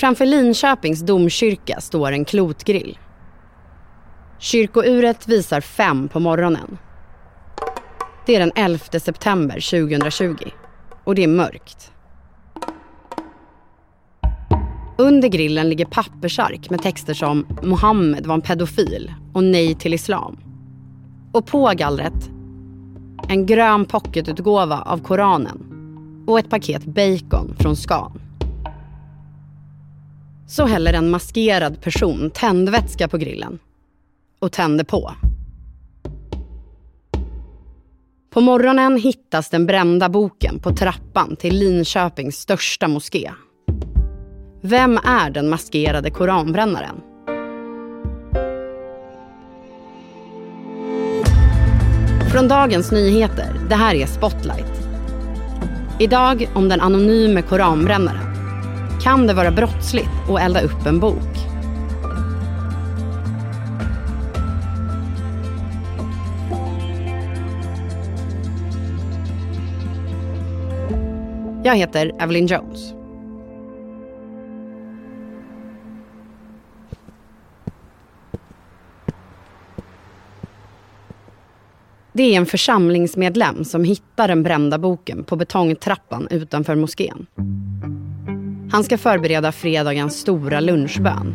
[0.00, 2.98] Framför Linköpings domkyrka står en klotgrill.
[4.38, 6.78] Kyrkouret visar fem på morgonen.
[8.26, 10.36] Det är den 11 september 2020
[11.04, 11.92] och det är mörkt.
[14.98, 20.38] Under grillen ligger pappersark med texter som “Mohammed var en pedofil” och “Nej till islam”.
[21.32, 22.30] Och på gallret
[23.28, 25.66] en grön pocketutgåva av Koranen
[26.26, 28.29] och ett paket bacon från Scan.
[30.50, 33.58] Så häller en maskerad person tändvätska på grillen
[34.38, 35.12] och tänder på.
[38.30, 43.30] På morgonen hittas den brända boken på trappan till Linköpings största moské.
[44.62, 47.00] Vem är den maskerade koranbrännaren?
[52.32, 54.80] Från Dagens Nyheter, det här är Spotlight.
[55.98, 58.29] Idag om den anonyme koranbrännaren.
[59.02, 61.36] Kan det vara brottsligt att elda upp en bok?
[71.64, 72.94] Jag heter Evelyn Jones.
[82.12, 87.26] Det är en församlingsmedlem som hittar den brända boken på betongtrappan utanför moskén.
[88.72, 91.34] Han ska förbereda fredagens stora lunchbön.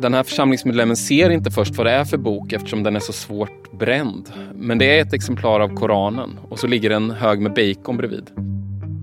[0.00, 3.12] Den här församlingsmedlemmen ser inte först vad det är för bok eftersom den är så
[3.12, 4.32] svårt bränd.
[4.54, 8.30] Men det är ett exemplar av Koranen och så ligger en hög med bacon bredvid.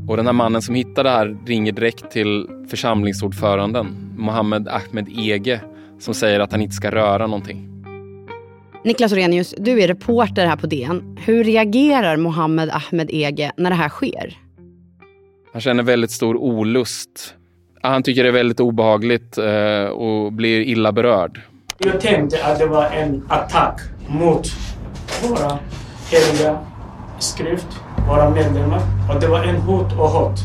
[0.07, 5.61] Och den här mannen som hittar det här ringer direkt till församlingsordföranden Mohammed Ahmed Ege
[5.99, 7.69] som säger att han inte ska röra någonting.
[8.83, 11.17] Niklas Orenius, du är reporter här på DN.
[11.25, 14.42] Hur reagerar Mohammed Ahmed Ege när det här sker?
[15.53, 17.35] Han känner väldigt stor olust.
[17.81, 21.41] Han tycker det är väldigt obehagligt eh, och blir illa berörd.
[21.77, 24.47] Jag tänkte att det var en attack mot
[25.23, 25.59] våra
[26.11, 26.59] heliga
[27.19, 27.67] skrift,
[28.07, 28.81] våra medlemmar.
[29.13, 30.39] Och det var en hot och hot.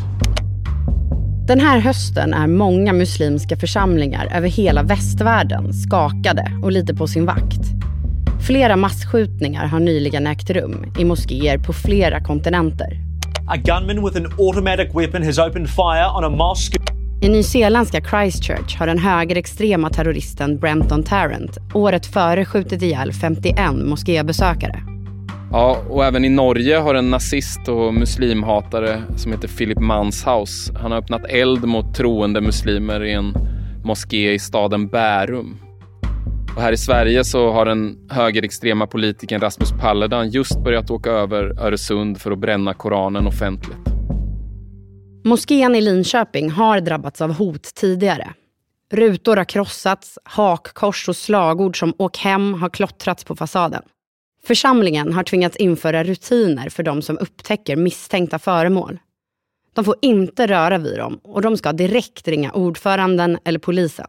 [1.46, 7.26] Den här hösten är många muslimska församlingar över hela västvärlden skakade och lite på sin
[7.26, 7.62] vakt.
[8.46, 13.07] Flera massskjutningar har nyligen ägt rum i moskéer på flera kontinenter.
[13.50, 16.76] A gunman with an automatic weapon has opened fire on a mosque.
[17.22, 24.82] I nyzeeländska Christchurch har den högerextrema terroristen Brenton Tarrant året före skjutit ihjäl 51 moskébesökare.
[25.52, 30.90] Ja, och även i Norge har en nazist och muslimhatare som heter Philip Manshaus, han
[30.90, 33.34] har öppnat eld mot troende muslimer i en
[33.84, 35.58] moské i staden Bärum.
[36.58, 41.60] Och här i Sverige så har den högerextrema politikern Rasmus Paludan just börjat åka över
[41.60, 43.78] Öresund för att bränna Koranen offentligt.
[45.24, 48.34] Moskén i Linköping har drabbats av hot tidigare.
[48.92, 53.82] Rutor har krossats, hakkors och slagord som “åk hem” har klottrats på fasaden.
[54.46, 58.98] Församlingen har tvingats införa rutiner för de som upptäcker misstänkta föremål.
[59.74, 64.08] De får inte röra vid dem och de ska direkt ringa ordföranden eller polisen.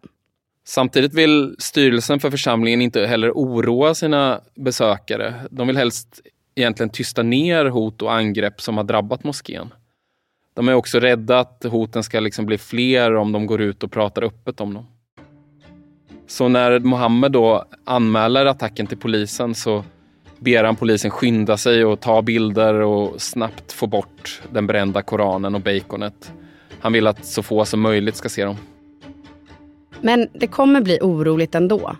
[0.66, 5.34] Samtidigt vill styrelsen för församlingen inte heller oroa sina besökare.
[5.52, 6.22] De vill helst
[6.56, 9.74] egentligen tysta ner hot och angrepp som har drabbat moskén.
[10.54, 13.92] De är också rädda att hoten ska liksom bli fler om de går ut och
[13.92, 14.86] pratar öppet om dem.
[16.28, 19.84] Så när Mohammed då anmäler attacken till polisen så
[20.40, 25.56] ber han polisen skynda sig och ta bilder och snabbt få bort den brända koranen
[25.56, 26.34] och baconet.
[26.80, 28.56] Han vill att så få som möjligt ska se dem.
[30.02, 31.96] Men det kommer bli oroligt ändå.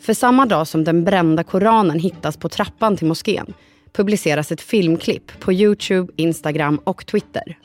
[0.00, 3.54] För samma dag som den brända koranen hittas på trappan till moskén
[3.92, 7.58] publiceras ett filmklipp på Youtube, Instagram och Twitter.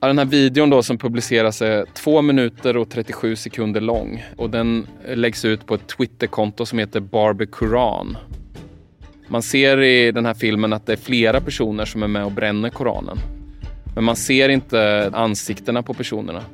[0.00, 4.86] Den här videon då som publiceras är 2 minuter och 37 sekunder lång och den
[5.14, 8.16] läggs ut på ett Twitterkonto som heter Barbie Koran.
[9.28, 12.32] Man ser i den här filmen att det är flera personer som är med och
[12.32, 13.18] bränner Koranen.
[13.94, 16.44] Men man ser inte ansiktena på personerna.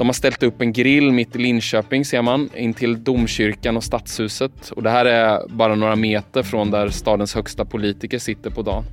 [0.00, 3.84] De har ställt upp en grill mitt i Linköping ser man, in till domkyrkan och
[3.84, 4.70] stadshuset.
[4.70, 8.84] Och det här är bara några meter från där stadens högsta politiker sitter på dagen.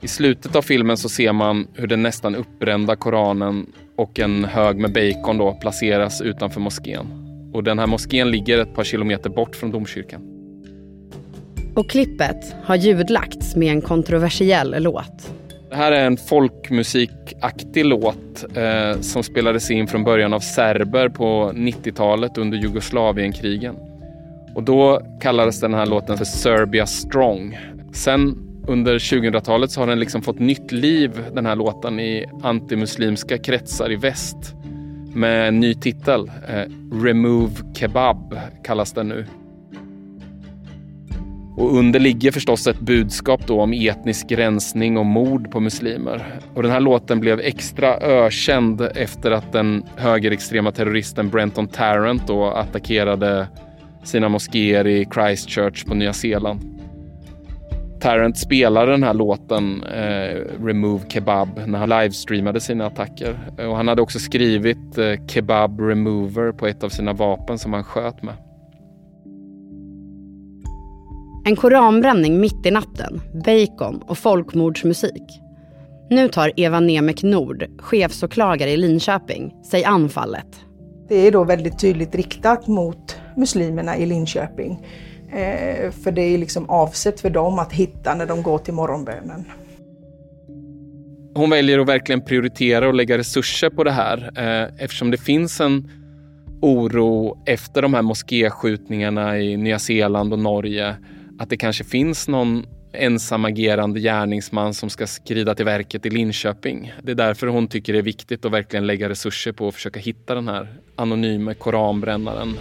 [0.00, 3.66] I slutet av filmen så ser man hur den nästan uppbrända koranen
[3.96, 7.06] och en hög med bacon då placeras utanför moskén.
[7.52, 10.22] Och den här moskén ligger ett par kilometer bort från domkyrkan.
[11.74, 15.32] Och klippet har ljudlagts med en kontroversiell låt.
[15.72, 21.52] Det här är en folkmusikaktig låt eh, som spelades in från början av serber på
[21.54, 23.76] 90-talet under Jugoslavienkrigen.
[24.54, 27.58] Och då kallades den här låten för Serbia Strong.
[27.92, 28.38] Sen
[28.68, 33.92] under 2000-talet så har den liksom fått nytt liv, den här låten, i antimuslimska kretsar
[33.92, 34.54] i väst.
[35.14, 36.30] Med en ny titel.
[36.48, 36.64] Eh,
[37.02, 39.26] Remove Kebab kallas den nu.
[41.56, 46.40] Och under ligger förstås ett budskap då om etnisk rensning och mord på muslimer.
[46.54, 52.44] Och den här låten blev extra ökänd efter att den högerextrema terroristen Brenton Tarrant då
[52.44, 53.48] attackerade
[54.04, 56.60] sina moskéer i Christchurch på Nya Zeeland.
[58.00, 63.38] Tarrant spelade den här låten eh, Remove Kebab när han livestreamade sina attacker.
[63.58, 67.84] Och han hade också skrivit eh, Kebab Remover på ett av sina vapen som han
[67.84, 68.34] sköt med.
[71.44, 75.40] En koranbränning mitt i natten, bacon och folkmordsmusik.
[76.10, 80.46] Nu tar Eva Nemek Nord, chefsåklagare i Linköping, sig an fallet.
[81.08, 84.86] Det är då väldigt tydligt riktat mot muslimerna i Linköping.
[85.32, 89.44] Eh, för det är liksom avsett för dem att hitta när de går till morgonbönen.
[91.34, 95.60] Hon väljer att verkligen prioritera och lägga resurser på det här eh, eftersom det finns
[95.60, 95.90] en
[96.62, 100.96] oro efter de här moskéskjutningarna i Nya Zeeland och Norge
[101.42, 106.92] att det kanske finns någon ensamagerande gärningsman som ska skrida till verket i Linköping.
[107.02, 110.00] Det är därför hon tycker det är viktigt att verkligen lägga resurser på att försöka
[110.00, 112.58] hitta den här anonyme koranbrännaren.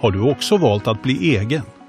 [0.00, 1.62] Har du också valt att bli egen?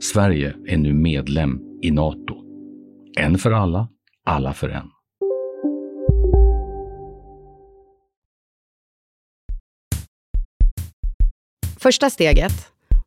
[0.00, 2.34] Sverige är nu medlem i Nato.
[3.18, 3.88] En för alla,
[4.24, 4.90] alla för en.
[11.80, 12.52] Första steget,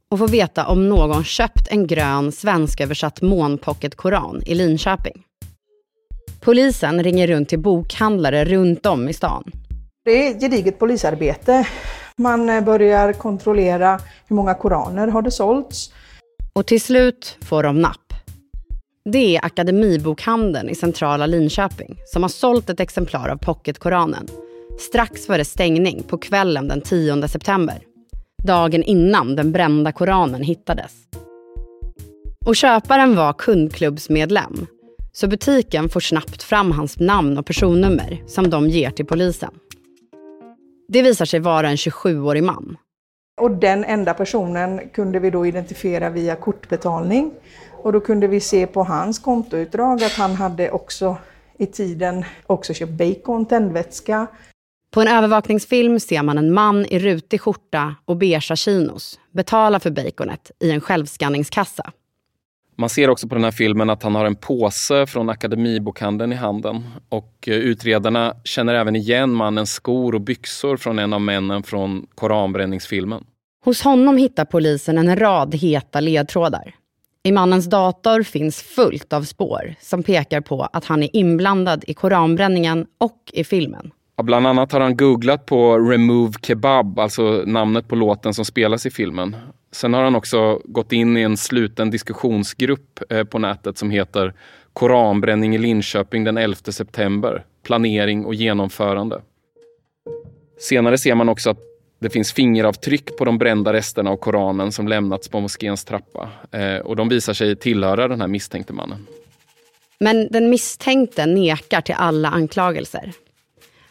[0.09, 5.23] att få veta om någon köpt en grön svensköversatt månpocket-koran i Linköping.
[6.41, 9.51] Polisen ringer runt till bokhandlare runt om i stan.
[10.05, 11.67] Det är gediget polisarbete.
[12.17, 15.93] Man börjar kontrollera hur många koraner har det sålts.
[16.53, 18.13] Och till slut får de napp.
[19.06, 24.27] Det är Akademibokhandeln i centrala Linköping som har sålt ett exemplar av pocketkoranen
[24.80, 27.81] strax före stängning på kvällen den 10 september.
[28.44, 30.94] Dagen innan den brända koranen hittades.
[32.45, 34.68] Och köparen var kundklubbsmedlem
[35.13, 39.53] så butiken får snabbt fram hans namn och personnummer som de ger till polisen.
[40.88, 42.77] Det visar sig vara en 27-årig man.
[43.41, 47.31] Och den enda personen kunde vi då identifiera via kortbetalning.
[47.71, 51.17] Och då kunde vi se på hans kontoutdrag att han hade också
[51.57, 54.27] i tiden också köpt bacon, tändvätska.
[54.93, 59.91] På en övervakningsfilm ser man en man i rutig skjorta och beiga chinos betala för
[59.91, 61.91] baconet i en självskanningskassa.
[62.81, 66.35] Man ser också på den här filmen att han har en påse från Akademibokhandeln i
[66.35, 66.83] handen.
[67.09, 72.07] Och eh, utredarna känner även igen mannens skor och byxor från en av männen från
[72.15, 73.23] koranbränningsfilmen.
[73.65, 76.75] Hos honom hittar polisen en rad heta ledtrådar.
[77.23, 81.93] I mannens dator finns fullt av spår som pekar på att han är inblandad i
[81.93, 83.91] koranbränningen och i filmen.
[84.23, 88.91] Bland annat har han googlat på Remove Kebab, alltså namnet på låten som spelas i
[88.91, 89.35] filmen.
[89.71, 94.33] Sen har han också gått in i en sluten diskussionsgrupp eh, på nätet som heter
[94.73, 97.45] Koranbränning i Linköping den 11 september.
[97.63, 99.21] Planering och genomförande.
[100.59, 101.59] Senare ser man också att
[101.99, 106.29] det finns fingeravtryck på de brända resterna av Koranen som lämnats på moskéns trappa.
[106.51, 109.07] Eh, och de visar sig tillhöra den här misstänkte mannen.
[109.99, 113.13] Men den misstänkte nekar till alla anklagelser.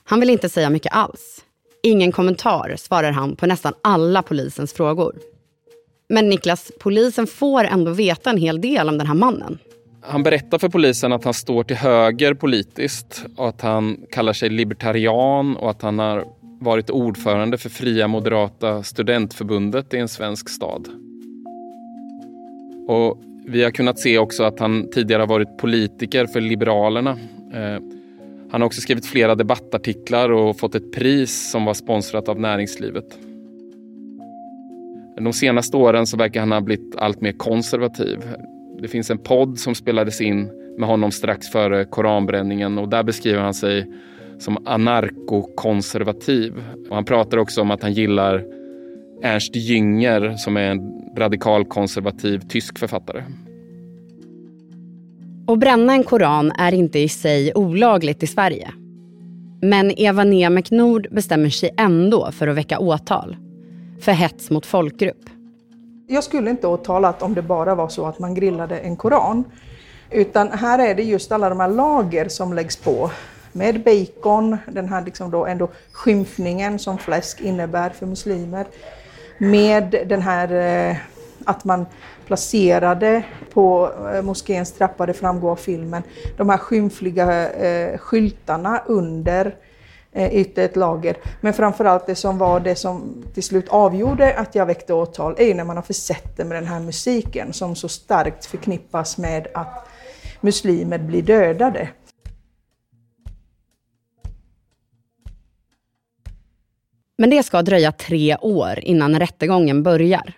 [0.05, 1.45] Han vill inte säga mycket alls.
[1.83, 5.15] Ingen kommentar svarar han på nästan alla polisens frågor.
[6.11, 9.59] Men Niklas, polisen får ändå veta en hel del om den här mannen.
[10.03, 14.51] Han berättar för polisen att han står till höger politiskt och att han kallar sig
[14.51, 16.25] libertarian och att han har
[16.61, 20.89] varit ordförande för Fria Moderata Studentförbundet i en svensk stad.
[22.89, 27.11] Och vi har kunnat se också att han tidigare har varit politiker för Liberalerna.
[27.55, 27.83] Eh,
[28.51, 33.30] han har också skrivit flera debattartiklar och fått ett pris som var sponsrat av näringslivet.
[35.21, 38.19] De senaste åren så verkar han ha blivit allt mer konservativ.
[38.83, 43.41] Det finns en podd som spelades in med honom strax före koranbränningen och där beskriver
[43.41, 43.87] han sig
[44.39, 46.53] som anarkokonservativ.
[46.89, 48.45] Och han pratar också om att han gillar
[49.23, 53.23] Ernst Jünger som är en radikalkonservativ tysk författare.
[55.47, 58.71] Att bränna en koran är inte i sig olagligt i Sverige.
[59.63, 63.37] Men Eva Nemek Nord bestämmer sig ändå för att väcka åtal.
[64.01, 65.31] För hets mot folkgrupp.
[66.07, 69.45] Jag skulle inte åtalat om det bara var så att man grillade en koran.
[70.11, 73.11] Utan här är det just alla de här lager som läggs på.
[73.53, 78.67] Med bacon, den här liksom då ändå skymfningen som fläsk innebär för muslimer.
[79.39, 80.53] Med den här
[80.91, 80.97] eh,
[81.45, 81.87] att man
[82.27, 86.03] placerade på eh, moskéns trappa, det framgår av filmen,
[86.37, 89.55] de här skymfliga eh, skyltarna under
[90.13, 91.17] Eh, ytterligare ett lager.
[91.41, 95.55] Men framförallt det som var det som till slut avgjorde att jag väckte åtal är
[95.55, 99.89] när man har försett det med den här musiken som så starkt förknippas med att
[100.41, 101.89] muslimer blir dödade.
[107.19, 110.33] Men det ska dröja tre år innan rättegången börjar.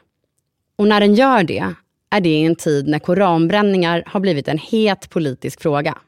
[0.77, 1.75] Och när den gör det
[2.11, 5.99] är det i en tid när koranbränningar har blivit en het politisk fråga.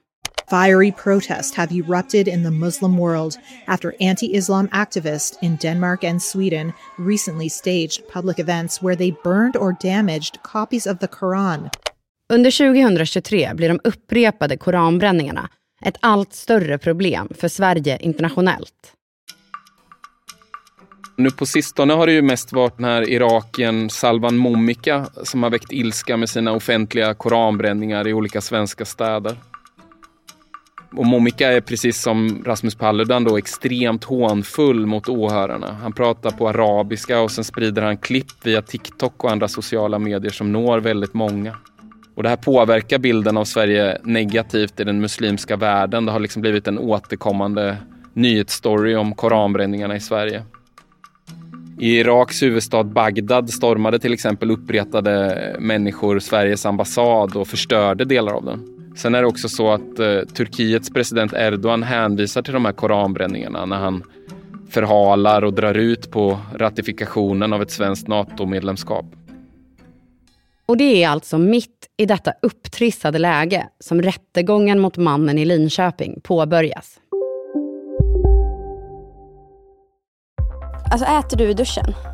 [0.50, 6.22] Fiery protests have erupted in the Muslim world after anti Islam activists in Denmark and
[6.22, 11.70] Sweden recently staged public events where they burned or damaged copies of the Quran.
[12.32, 15.48] Under 2023 blir de upprepade koranbränningarna
[15.84, 18.92] ett allt större problem för Sverige internationellt.
[21.16, 25.50] Nu på sistone har det ju mest varit den här Irakien Salvan Momika som har
[25.50, 29.36] väckt ilska med sina offentliga koranbränningar i olika svenska städer.
[30.96, 35.76] Och Momika är precis som Rasmus Paludan då extremt hånfull mot åhörarna.
[35.82, 40.32] Han pratar på arabiska och sen sprider han klipp via TikTok och andra sociala medier
[40.32, 41.56] som når väldigt många.
[42.14, 46.06] Och det här påverkar bilden av Sverige negativt i den muslimska världen.
[46.06, 47.76] Det har liksom blivit en återkommande
[48.12, 50.42] nyhetsstory om koranbränningarna i Sverige.
[51.78, 58.44] I Iraks huvudstad Bagdad stormade till exempel uppretade människor Sveriges ambassad och förstörde delar av
[58.44, 58.73] den.
[58.96, 63.66] Sen är det också så att eh, Turkiets president Erdogan hänvisar till de här koranbränningarna
[63.66, 64.02] när han
[64.70, 69.06] förhalar och drar ut på ratifikationen av ett svenskt NATO-medlemskap.
[70.66, 76.20] Och det är alltså mitt i detta upptrissade läge som rättegången mot mannen i Linköping
[76.22, 77.00] påbörjas.
[80.92, 82.13] Alltså äter du i duschen?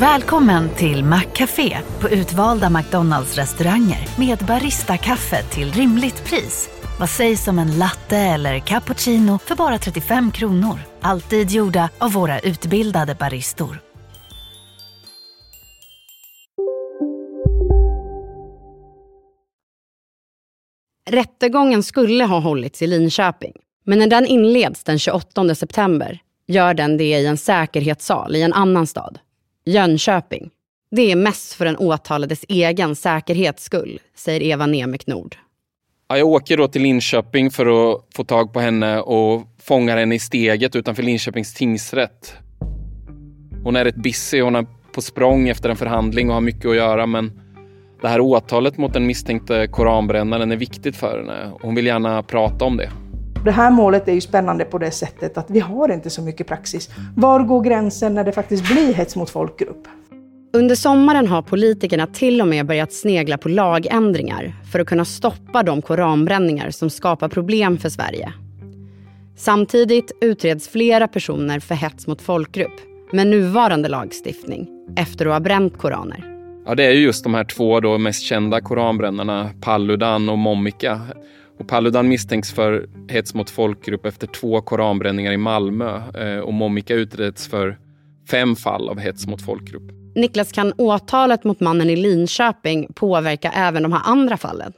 [0.00, 6.70] Välkommen till Maccafé på utvalda McDonalds restauranger med Baristakaffe till rimligt pris.
[7.00, 10.78] Vad sägs om en latte eller cappuccino för bara 35 kronor?
[11.00, 13.80] Alltid gjorda av våra utbildade baristor.
[21.10, 23.52] Rättegången skulle ha hållits i Linköping.
[23.84, 28.52] Men när den inleds den 28 september gör den det i en säkerhetssal i en
[28.52, 29.18] annan stad,
[29.66, 30.50] Jönköping.
[30.90, 35.36] Det är mest för den åtalades egen säkerhets skull, säger Eva Nemec Nord.
[36.08, 40.14] Ja, jag åker då till Linköping för att få tag på henne och fångar henne
[40.14, 42.34] i steget utanför Linköpings tingsrätt.
[43.62, 46.76] Hon är rätt busy, hon är på språng efter en förhandling och har mycket att
[46.76, 47.40] göra men
[48.02, 51.52] det här åtalet mot den misstänkte koranbrännaren är viktigt för henne.
[51.60, 52.90] Hon vill gärna prata om det.
[53.44, 56.46] Det här målet är ju spännande på det sättet att vi har inte så mycket
[56.46, 56.90] praxis.
[57.16, 59.88] Var går gränsen när det faktiskt blir hets mot folkgrupp?
[60.52, 65.62] Under sommaren har politikerna till och med börjat snegla på lagändringar för att kunna stoppa
[65.62, 68.32] de koranbränningar som skapar problem för Sverige.
[69.36, 72.80] Samtidigt utreds flera personer för hets mot folkgrupp
[73.12, 76.24] med nuvarande lagstiftning efter att ha bränt koraner.
[76.66, 81.00] Ja, det är ju just de här två då mest kända koranbrännarna, Paludan och Momika.
[81.58, 86.94] Och Paludan misstänks för hets mot folkgrupp efter två koranbränningar i Malmö eh, och Momika
[86.94, 87.78] utreds för
[88.30, 89.82] fem fall av hets mot folkgrupp.
[90.14, 94.72] Niklas, kan åtalet mot mannen i Linköping påverka även de här andra fallen?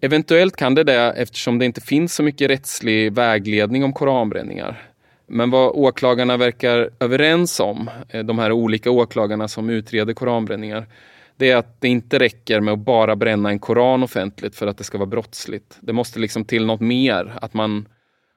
[0.00, 4.82] Eventuellt kan det det eftersom det inte finns så mycket rättslig vägledning om koranbränningar.
[5.28, 10.86] Men vad åklagarna verkar överens om, eh, de här olika åklagarna som utreder koranbränningar,
[11.36, 14.78] det är att det inte räcker med att bara bränna en koran offentligt för att
[14.78, 15.78] det ska vara brottsligt.
[15.80, 17.88] Det måste liksom till något mer, att man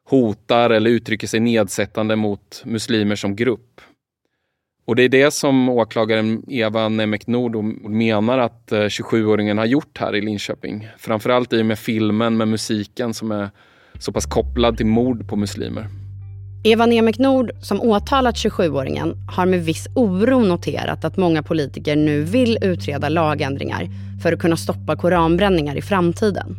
[0.10, 3.82] hotar eller uttrycker sig nedsättande mot muslimer som grupp.
[4.86, 7.56] Och det är det som åklagaren Eva Nemek Nord
[7.90, 10.88] menar att eh, 27-åringen har gjort här i Linköping.
[10.98, 13.50] Framförallt i och med filmen med musiken som är
[14.00, 15.88] så pass kopplad till mord på muslimer.
[16.64, 22.24] Eva Nemek Nord, som åtalat 27-åringen, har med viss oro noterat att många politiker nu
[22.24, 23.90] vill utreda lagändringar
[24.24, 26.58] för att kunna stoppa koranbränningar i framtiden.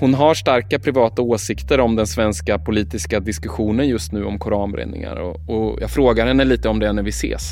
[0.00, 5.36] Hon har starka privata åsikter om den svenska politiska diskussionen just nu om koranbränningar och,
[5.48, 7.42] och jag frågar henne lite om det när vi ses.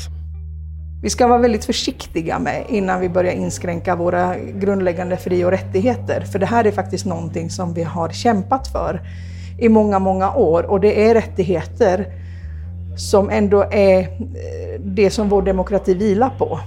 [1.03, 6.21] Vi ska vara väldigt försiktiga med innan vi börjar inskränka våra grundläggande fri och rättigheter.
[6.21, 9.01] För det här är faktiskt någonting som vi har kämpat för
[9.61, 12.05] i många, många år och det är rättigheter
[12.97, 16.59] som ändå är eh, det som vår demokrati vilar på.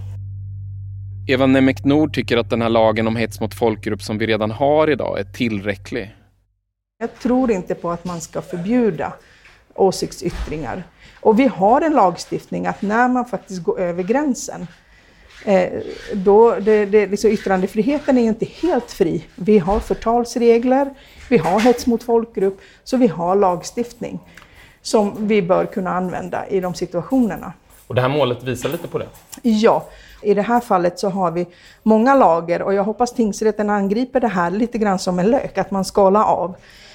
[1.29, 4.51] Eva Nemek Nord tycker att den här lagen om hets mot folkgrupp som vi redan
[4.51, 6.15] har idag är tillräcklig.
[6.99, 9.13] Jag tror inte på att man ska förbjuda
[9.75, 10.83] åsiktsyttringar.
[11.21, 14.67] Och vi har en lagstiftning att när man faktiskt går över gränsen,
[16.13, 19.25] då, det, det, liksom yttrandefriheten är inte helt fri.
[19.35, 20.95] Vi har förtalsregler,
[21.29, 24.21] vi har hets mot folkgrupp, så vi har lagstiftning
[24.83, 27.53] som vi bör kunna använda i de situationerna.
[27.87, 29.07] Och det här målet visar lite på det?
[29.43, 29.87] Ja.
[30.23, 31.47] I det här fallet så har vi
[31.83, 35.71] många lager och jag hoppas tingsrätten angriper det här lite grann som en lök, att
[35.71, 36.55] man skalar av.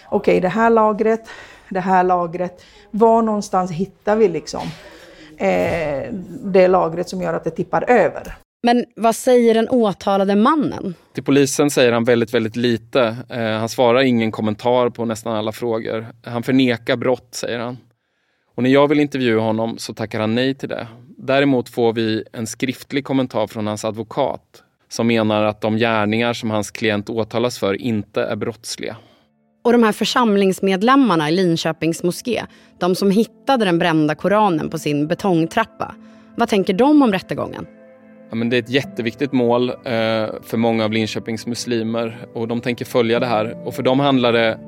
[0.10, 1.28] Okej, okay, det här lagret,
[1.70, 4.62] det här lagret, var någonstans hittar vi liksom
[5.40, 8.36] eh, det lagret som gör att det tippar över?
[8.64, 10.96] Men vad säger den åtalade mannen?
[11.14, 13.18] Till polisen säger han väldigt, väldigt lite.
[13.30, 16.08] Eh, han svarar ingen kommentar på nästan alla frågor.
[16.24, 17.78] Han förnekar brott, säger han.
[18.56, 20.88] Och när jag vill intervjua honom så tackar han nej till det.
[21.18, 26.52] Däremot får vi en skriftlig kommentar från hans advokat som menar att de gärningar som
[26.52, 28.96] hans klient åtalas för inte är brottsliga.
[29.62, 32.46] Och de här församlingsmedlemmarna i Linköpings moské,
[32.78, 35.96] de som hittade den brända koranen på sin betongtrappa.
[36.36, 37.66] Vad tänker de om rättegången?
[38.30, 39.76] Ja, men det är ett jätteviktigt mål eh,
[40.44, 43.68] för många av Linköpings muslimer och de tänker följa det här.
[43.68, 44.60] Och för dem handlar det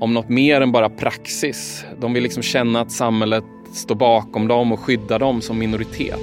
[0.00, 1.84] om något mer än bara praxis.
[2.00, 6.20] De vill liksom känna att samhället står bakom dem och skyddar dem som minoritet.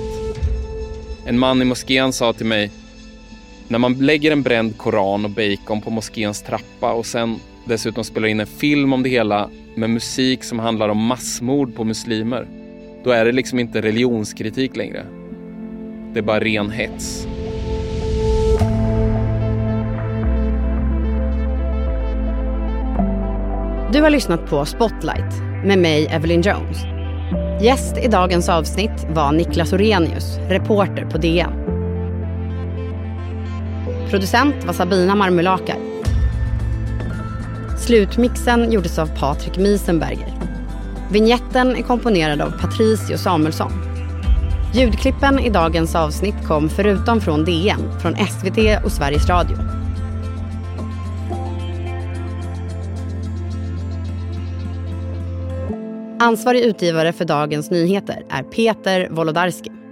[1.25, 2.71] En man i moskén sa till mig
[3.67, 8.27] när man lägger en bränd koran och bacon på moskéns trappa och sen dessutom spelar
[8.27, 12.47] in en film om det hela med musik som handlar om massmord på muslimer,
[13.03, 15.05] då är det liksom inte religionskritik längre.
[16.13, 17.27] Det är bara ren hets.
[23.93, 25.33] Du har lyssnat på Spotlight
[25.65, 26.77] med mig, Evelyn Jones.
[27.61, 31.53] Gäst i dagens avsnitt var Niklas Orenius, reporter på DN.
[34.09, 35.92] Producent var Sabina Marmulakar.
[37.83, 40.33] Slutmixen gjordes av Patrik Miesenberger.
[41.11, 43.71] Vignetten är komponerad av Patricio Samuelsson.
[44.73, 49.57] Ljudklippen i dagens avsnitt kom förutom från DN, från SVT och Sveriges Radio.
[56.19, 59.82] Ansvarig utgivare för Dagens Nyheter är Peter Wolodarski.